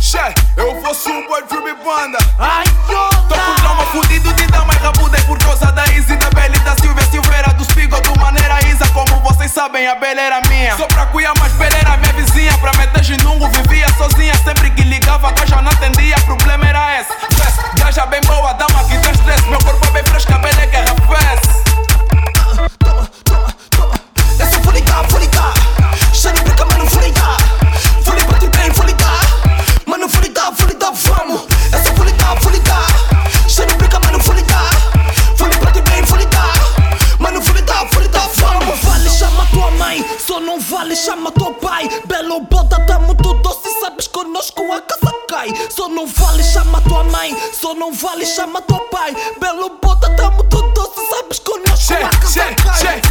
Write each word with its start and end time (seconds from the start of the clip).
Che, 0.00 0.34
eu 0.56 0.80
fosse 0.82 1.08
um 1.10 1.26
boy 1.26 1.42
filme 1.48 1.72
banda. 1.74 2.18
Ai, 2.38 2.64
Tô 2.86 3.34
com 3.34 3.54
trauma 3.60 3.84
fudido 3.86 4.32
de 4.34 4.46
dar 4.48 4.64
mais 4.66 4.80
rabuda 4.80 5.16
é 5.16 5.20
por 5.22 5.38
causa 5.38 5.70
da 5.72 5.86
Easy, 5.88 6.16
da 6.16 6.30
Bela 6.30 6.58
da 6.60 6.74
Silvia 6.80 7.04
Silveira, 7.10 7.52
dos 7.54 7.66
Pigo, 7.68 8.00
do 8.00 8.18
Maneira 8.18 8.58
Isa. 8.66 8.86
Como 8.88 9.20
vocês 9.20 9.50
sabem, 9.50 9.86
a 9.86 9.94
Bela 9.94 10.20
era 10.20 10.40
minha. 10.48 10.76
Só 10.76 10.86
pra 10.86 11.06
cuidar, 11.06 11.34
mas 11.38 11.52
Bela 11.52 11.76
era 11.76 11.96
minha 11.98 12.12
vizinha. 12.14 12.56
Pra 12.58 12.72
meter 12.74 13.04
ginungo, 13.04 13.48
vivia 13.48 13.88
sozinha. 13.96 14.34
Sempre 14.44 14.70
que 14.70 14.82
ligava, 14.82 15.28
a 15.28 15.32
gaja 15.32 15.62
não 15.62 15.70
chama 41.10 41.32
teu 41.32 41.52
pai. 41.54 41.88
Belo 42.06 42.40
boda, 42.40 42.78
tá 42.86 42.98
muito 43.00 43.34
doce. 43.34 43.68
Sabes 43.80 44.06
conosco 44.06 44.72
a 44.72 44.80
casa 44.80 45.12
cai. 45.28 45.48
Só 45.68 45.88
não 45.88 46.06
vale, 46.06 46.44
chama 46.44 46.80
tua 46.82 47.02
mãe. 47.04 47.36
Só 47.52 47.74
não 47.74 47.92
vale, 47.92 48.24
chama 48.24 48.62
teu 48.62 48.78
pai. 48.90 49.14
Belo 49.40 49.70
boda, 49.82 50.08
tá 50.16 50.30
muito 50.30 50.62
doce. 50.62 51.00
Sabes 51.10 51.38
conosco 51.40 51.94
a 51.94 52.08
casa 52.08 52.54
cai. 52.54 53.09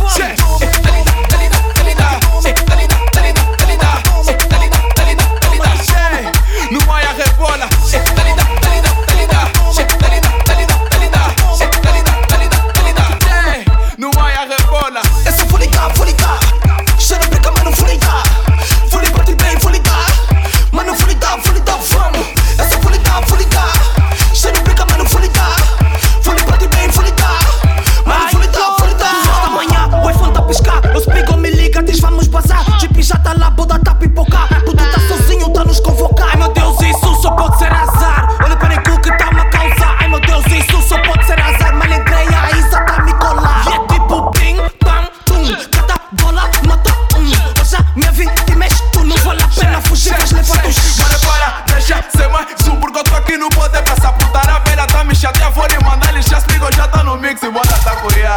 Тарапеля 54.34 54.85
там 54.85 55.12
і 55.12 55.15
щас 55.15 55.34
я 55.39 55.49
фолі 55.49 55.79
моделі, 55.81 56.23
щас 56.23 56.43
мій 56.48 56.57
гощата, 56.57 57.01
ну 57.05 57.15
мікс 57.15 57.43
і 57.43 57.48
вона 57.48 57.77
такує, 57.84 58.31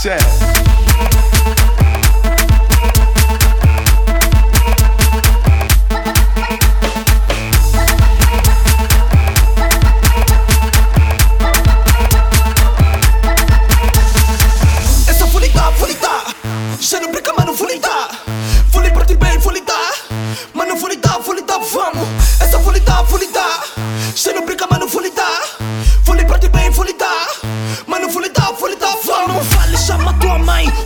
ще. 0.00 0.18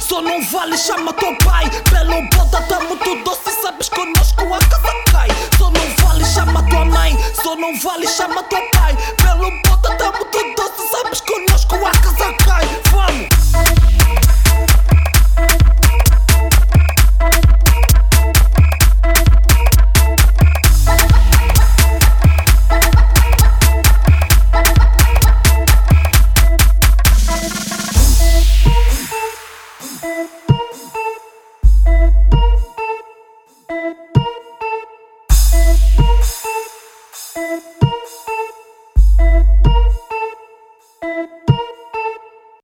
Só 0.02 0.20
não 0.20 0.42
vale, 0.42 0.76
chama 0.76 1.12
teu 1.12 1.34
pai. 1.38 1.70
Belo 1.90 2.28
bota, 2.34 2.60
tá 2.62 2.80
muito 2.80 3.24
doce 3.24 3.50
Sabes 3.62 3.88
conosco 3.88 4.52
a 4.52 4.58
casa 4.58 4.92
cai. 5.12 5.28
Só 5.56 5.70
não 5.70 6.04
vale, 6.04 6.24
chama 6.24 6.62
tua 6.68 6.84
mãe. 6.84 7.16
Só 7.42 7.54
não 7.54 7.78
vale, 7.78 8.08
chama 8.08 8.42
teu 8.42 8.60
pai. 8.72 8.96
Belo 9.22 9.50
bota, 9.62 9.94
tá 9.96 10.12
muito 10.12 10.56
doce 10.56 10.90
Sabes 10.90 11.11